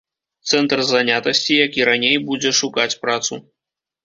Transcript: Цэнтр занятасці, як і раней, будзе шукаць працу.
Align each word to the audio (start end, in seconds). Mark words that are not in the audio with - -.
Цэнтр 0.51 0.79
занятасці, 0.91 1.57
як 1.65 1.77
і 1.83 1.85
раней, 1.89 2.17
будзе 2.31 2.55
шукаць 2.61 2.89
працу. 3.05 3.33